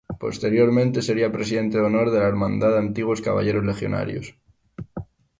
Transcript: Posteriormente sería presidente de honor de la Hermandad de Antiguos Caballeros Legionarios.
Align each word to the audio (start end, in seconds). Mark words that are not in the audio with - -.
Posteriormente 0.19 1.03
sería 1.03 1.31
presidente 1.31 1.77
de 1.77 1.83
honor 1.83 2.09
de 2.09 2.19
la 2.19 2.25
Hermandad 2.25 2.71
de 2.71 2.79
Antiguos 2.79 3.21
Caballeros 3.21 3.63
Legionarios. 3.63 4.33